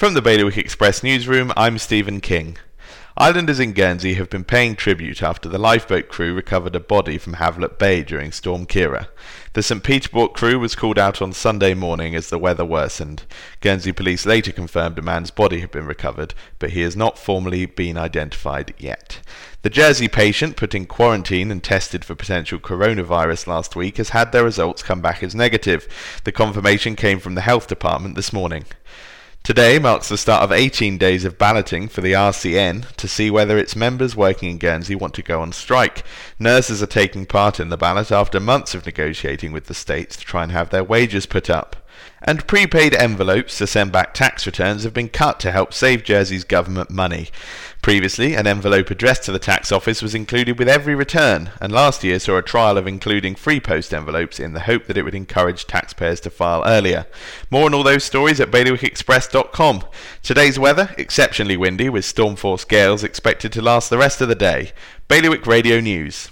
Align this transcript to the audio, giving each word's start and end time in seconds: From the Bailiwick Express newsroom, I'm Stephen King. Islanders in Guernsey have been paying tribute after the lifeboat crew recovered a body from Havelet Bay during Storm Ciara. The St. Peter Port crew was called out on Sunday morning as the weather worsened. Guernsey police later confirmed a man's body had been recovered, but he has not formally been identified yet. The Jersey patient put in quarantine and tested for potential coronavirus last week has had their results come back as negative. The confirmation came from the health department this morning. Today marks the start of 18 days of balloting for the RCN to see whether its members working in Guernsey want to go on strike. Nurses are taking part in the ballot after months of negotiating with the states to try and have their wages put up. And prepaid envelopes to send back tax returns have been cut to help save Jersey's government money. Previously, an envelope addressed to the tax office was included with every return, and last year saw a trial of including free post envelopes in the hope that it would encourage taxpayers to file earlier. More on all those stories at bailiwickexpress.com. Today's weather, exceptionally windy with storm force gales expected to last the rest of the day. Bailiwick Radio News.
From 0.00 0.14
the 0.14 0.22
Bailiwick 0.22 0.56
Express 0.56 1.02
newsroom, 1.02 1.52
I'm 1.58 1.76
Stephen 1.76 2.22
King. 2.22 2.56
Islanders 3.18 3.60
in 3.60 3.74
Guernsey 3.74 4.14
have 4.14 4.30
been 4.30 4.44
paying 4.44 4.74
tribute 4.74 5.22
after 5.22 5.46
the 5.46 5.58
lifeboat 5.58 6.08
crew 6.08 6.32
recovered 6.32 6.74
a 6.74 6.80
body 6.80 7.18
from 7.18 7.34
Havelet 7.34 7.78
Bay 7.78 8.02
during 8.02 8.32
Storm 8.32 8.64
Ciara. 8.64 9.10
The 9.52 9.62
St. 9.62 9.84
Peter 9.84 10.08
Port 10.08 10.32
crew 10.32 10.58
was 10.58 10.74
called 10.74 10.98
out 10.98 11.20
on 11.20 11.34
Sunday 11.34 11.74
morning 11.74 12.14
as 12.14 12.30
the 12.30 12.38
weather 12.38 12.64
worsened. 12.64 13.24
Guernsey 13.60 13.92
police 13.92 14.24
later 14.24 14.52
confirmed 14.52 14.98
a 14.98 15.02
man's 15.02 15.30
body 15.30 15.60
had 15.60 15.70
been 15.70 15.84
recovered, 15.84 16.32
but 16.58 16.70
he 16.70 16.80
has 16.80 16.96
not 16.96 17.18
formally 17.18 17.66
been 17.66 17.98
identified 17.98 18.72
yet. 18.78 19.20
The 19.60 19.68
Jersey 19.68 20.08
patient 20.08 20.56
put 20.56 20.74
in 20.74 20.86
quarantine 20.86 21.50
and 21.50 21.62
tested 21.62 22.06
for 22.06 22.14
potential 22.14 22.58
coronavirus 22.58 23.46
last 23.46 23.76
week 23.76 23.98
has 23.98 24.08
had 24.08 24.32
their 24.32 24.44
results 24.44 24.82
come 24.82 25.02
back 25.02 25.22
as 25.22 25.34
negative. 25.34 25.86
The 26.24 26.32
confirmation 26.32 26.96
came 26.96 27.20
from 27.20 27.34
the 27.34 27.42
health 27.42 27.66
department 27.66 28.14
this 28.14 28.32
morning. 28.32 28.64
Today 29.42 29.78
marks 29.78 30.10
the 30.10 30.18
start 30.18 30.42
of 30.42 30.52
18 30.52 30.98
days 30.98 31.24
of 31.24 31.38
balloting 31.38 31.88
for 31.88 32.02
the 32.02 32.12
RCN 32.12 32.94
to 32.96 33.08
see 33.08 33.30
whether 33.30 33.56
its 33.56 33.74
members 33.74 34.14
working 34.14 34.50
in 34.50 34.58
Guernsey 34.58 34.94
want 34.94 35.14
to 35.14 35.22
go 35.22 35.40
on 35.40 35.52
strike. 35.52 36.04
Nurses 36.38 36.82
are 36.82 36.86
taking 36.86 37.24
part 37.24 37.58
in 37.58 37.70
the 37.70 37.78
ballot 37.78 38.12
after 38.12 38.38
months 38.38 38.74
of 38.74 38.84
negotiating 38.84 39.50
with 39.50 39.64
the 39.64 39.74
states 39.74 40.16
to 40.18 40.24
try 40.26 40.42
and 40.42 40.52
have 40.52 40.68
their 40.68 40.84
wages 40.84 41.24
put 41.24 41.48
up. 41.48 41.76
And 42.22 42.46
prepaid 42.46 42.94
envelopes 42.94 43.56
to 43.58 43.66
send 43.66 43.92
back 43.92 44.12
tax 44.12 44.44
returns 44.44 44.84
have 44.84 44.92
been 44.92 45.08
cut 45.08 45.40
to 45.40 45.52
help 45.52 45.72
save 45.72 46.04
Jersey's 46.04 46.44
government 46.44 46.90
money. 46.90 47.28
Previously, 47.82 48.34
an 48.34 48.46
envelope 48.46 48.90
addressed 48.90 49.22
to 49.22 49.32
the 49.32 49.38
tax 49.38 49.72
office 49.72 50.02
was 50.02 50.14
included 50.14 50.58
with 50.58 50.68
every 50.68 50.94
return, 50.94 51.50
and 51.62 51.72
last 51.72 52.04
year 52.04 52.18
saw 52.18 52.36
a 52.36 52.42
trial 52.42 52.76
of 52.76 52.86
including 52.86 53.34
free 53.34 53.58
post 53.58 53.94
envelopes 53.94 54.38
in 54.38 54.52
the 54.52 54.60
hope 54.60 54.84
that 54.84 54.98
it 54.98 55.02
would 55.02 55.14
encourage 55.14 55.66
taxpayers 55.66 56.20
to 56.20 56.28
file 56.28 56.62
earlier. 56.66 57.06
More 57.50 57.64
on 57.64 57.72
all 57.72 57.82
those 57.82 58.04
stories 58.04 58.38
at 58.38 58.50
bailiwickexpress.com. 58.50 59.84
Today's 60.22 60.58
weather, 60.58 60.94
exceptionally 60.98 61.56
windy 61.56 61.88
with 61.88 62.04
storm 62.04 62.36
force 62.36 62.66
gales 62.66 63.02
expected 63.02 63.50
to 63.52 63.62
last 63.62 63.88
the 63.88 63.96
rest 63.96 64.20
of 64.20 64.28
the 64.28 64.34
day. 64.34 64.72
Bailiwick 65.08 65.46
Radio 65.46 65.80
News. 65.80 66.28